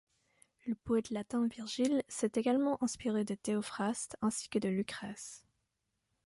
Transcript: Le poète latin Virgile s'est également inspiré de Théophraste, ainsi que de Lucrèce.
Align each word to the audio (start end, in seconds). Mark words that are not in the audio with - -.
Le 0.65 0.73
poète 0.73 1.11
latin 1.11 1.45
Virgile 1.45 2.01
s'est 2.07 2.31
également 2.33 2.83
inspiré 2.83 3.23
de 3.23 3.35
Théophraste, 3.35 4.17
ainsi 4.23 4.49
que 4.49 4.57
de 4.57 4.67
Lucrèce. 4.67 5.45